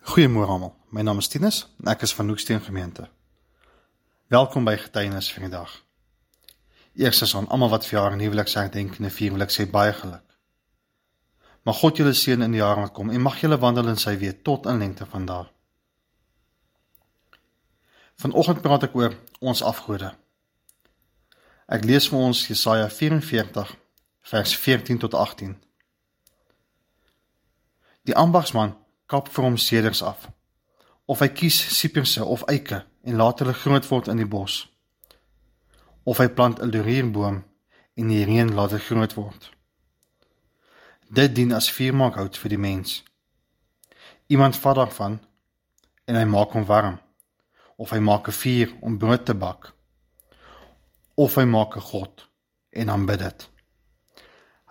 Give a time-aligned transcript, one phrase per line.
[0.00, 0.76] Goeiemôre almal.
[0.88, 3.04] My naam is Tinus en ek is van Hoeksteen gemeente.
[4.32, 5.74] Welkom by Getuienis vir die dag.
[6.96, 10.24] Eerstens aan almal wat verjaar en huweliks herdenk en vier wil ek sê baie geluk.
[11.68, 14.16] Mag God julle seën in die jaar wat kom en mag julle wandel in sy
[14.16, 15.46] weë tot in lengte van dae.
[18.24, 20.14] Vanoggend praat ek oor ons afgode.
[21.68, 23.76] Ek lees vir ons Jesaja 44
[24.32, 25.58] vers 14 tot 18.
[28.08, 28.79] Die ambagsman
[29.10, 30.28] kap vir hom seders af.
[31.10, 34.62] Of hy kies siperse of eike en laat hulle groot word in die bos.
[36.06, 37.42] Of hy plant 'n lorierboom
[37.98, 39.50] en die reën laat dit groot word.
[41.10, 43.02] Dit dien as vuurmaakhout vir die mens.
[44.30, 45.18] Iemand vat daarvan
[46.06, 47.00] en hy maak hom warm.
[47.76, 49.74] Of hy maak 'n vuur om brood te bak.
[51.16, 52.28] Of hy maak 'n god
[52.70, 53.48] en aanbid dit.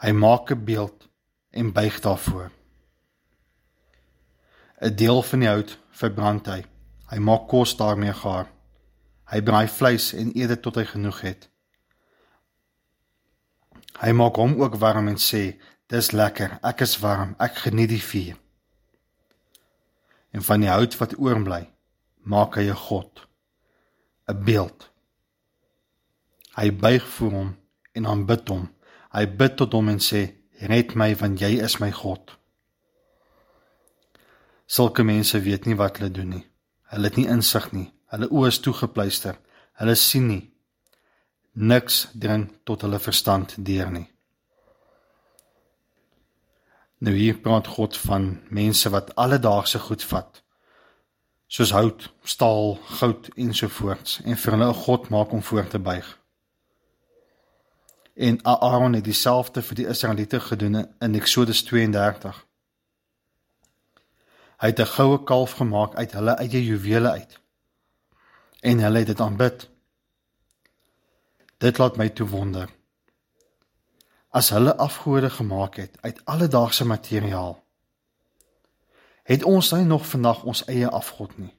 [0.04, 1.10] Hy maak 'n beeld
[1.52, 2.59] en buig daarvoor.
[4.82, 6.64] 'n deel van die hout verbrand hy.
[7.12, 8.48] Hy maak kos daarmee gaar.
[9.30, 11.50] Hy braai vleis en eet dit tot hy genoeg het.
[14.00, 16.60] Hy maak hom ook warm en sê: "Dis lekker.
[16.64, 17.36] Ek is warm.
[17.40, 18.38] Ek geniet die vuur."
[20.32, 21.70] En van die hout wat oorbly,
[22.24, 23.28] maak hy 'n god,
[24.28, 24.90] 'n beeld.
[26.56, 27.58] Hy buig voor hom
[27.92, 28.70] en aanbid hom.
[29.12, 32.39] Hy bid tot hom en sê: "Red my want jy is my God."
[34.70, 36.46] Sulke mense weet nie wat hulle doen nie.
[36.94, 37.88] Hulle het nie insig nie.
[38.14, 39.40] Hulle oë is toegepluister.
[39.82, 40.44] Hulle sien nie.
[41.58, 44.06] Niks dring tot hulle verstand deur nie.
[47.02, 50.44] Nou hier praat God van mense wat alledaagse goed vat.
[51.50, 56.20] Soos hout, staal, goud ensovoorts en vir hulle 'n god maak om voor te buig.
[58.14, 62.46] En Aaron het dieselfde vir die Israeliete gedoen in Eksodus 32.
[64.60, 67.40] Hy het 'n goue kalf gemaak uit hulle eie juwele uit.
[68.60, 69.70] En hulle het dit aanbid.
[71.58, 72.70] Dit laat my toe wonder.
[74.30, 77.64] As hulle afgode gemaak het uit alledaagse materiaal,
[79.24, 81.58] het ons dan nog vandag ons eie afgod nie?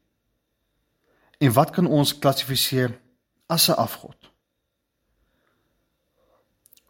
[1.38, 3.00] En wat kan ons klassifiseer
[3.46, 4.30] as 'n afgod?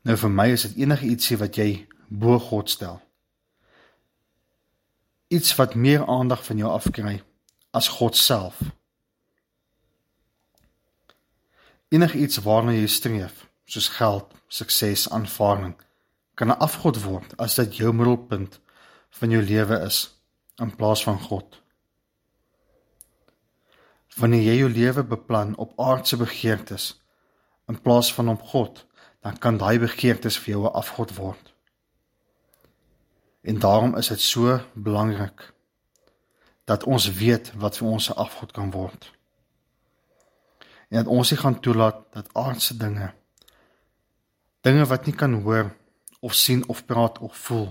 [0.03, 3.01] Nou vir my is dit enige ietsie wat jy bo God stel
[5.31, 7.21] iets wat meer aandag van jou afkry
[7.71, 8.59] as God self.
[11.89, 15.77] Enige iets waarna jy streef, soos geld, sukses, aanvaarding,
[16.35, 18.59] kan 'n afgod word as dit jou middelpunt
[19.11, 19.99] van jou lewe is
[20.59, 21.63] in plaas van God.
[24.17, 27.01] Wanneer jy jou lewe beplan op aardse begeertes
[27.69, 28.87] in plaas van op God,
[29.23, 31.55] dan kan daai begeertes vir jou 'n afgod word.
[33.41, 35.53] En daarom is dit so belangrik
[36.65, 39.11] dat ons weet wat vir ons se afgod kan word.
[40.89, 43.13] En dat ons nie gaan toelaat dat aardse dinge
[44.61, 45.71] dinge wat nie kan hoor
[46.21, 47.71] of sien of praat of voel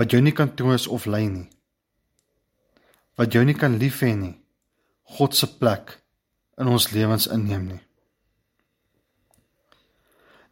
[0.00, 1.48] wat jou nie kan troos of lei nie
[3.20, 4.36] wat jou nie kan lief hê nie
[5.18, 5.98] God se plek
[6.60, 7.80] in ons lewens inneem nie.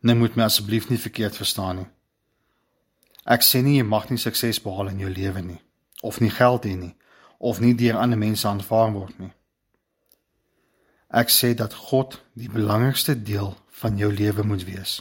[0.01, 1.89] Nee moet my asseblief nie verkeerd verstaan nie.
[3.27, 5.63] Ek sê nie jy mag nie sukses behaal in jou lewe nie
[6.07, 6.95] of nie geld hê nie
[7.39, 9.33] of nie deur ander mense aanvaar word nie.
[11.11, 15.01] Ek sê dat God die belangrikste deel van jou lewe moet wees.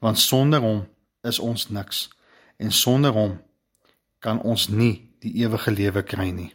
[0.00, 0.86] Want sonder hom
[1.22, 2.08] is ons niks
[2.56, 3.36] en sonder hom
[4.24, 6.50] kan ons nie die ewige lewe kry nie.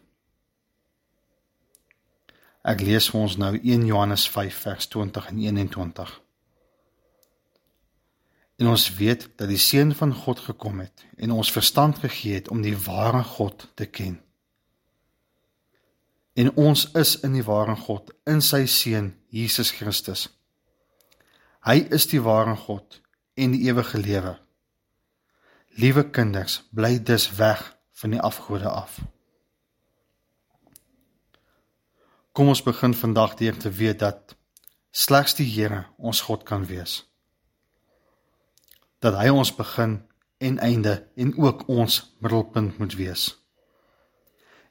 [2.65, 6.13] Ek lees vir ons nou 1 Johannes 5 vers 20 en 21.
[8.55, 12.47] En ons weet dat die seun van God gekom het en ons verstand gegee het
[12.49, 14.21] om die ware God te ken.
[16.35, 20.27] En ons is in die ware God in sy seun Jesus Christus.
[21.67, 23.01] Hy is die ware God
[23.35, 24.35] en die ewige lewe.
[25.75, 27.63] Liewe kinders, bly dus weg
[27.99, 29.01] van die afgode af.
[32.31, 34.35] Kom ons begin vandag deur te weet dat
[34.91, 37.01] slegs die Here ons God kan wees
[39.05, 39.99] dat hy ons begin
[40.37, 43.25] en einde en ook ons middelpunt moet wees.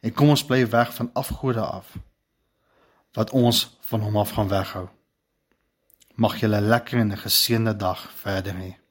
[0.03, 1.95] En kom ons bly weg van afgode af
[3.15, 4.89] wat ons van hom af gaan weghou.
[6.15, 8.84] Mag 'n lekker en 'n geseënde dag verder hê.